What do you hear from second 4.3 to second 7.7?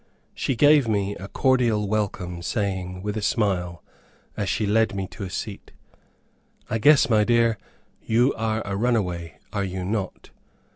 as she led me to a seat, "I guess, my dear,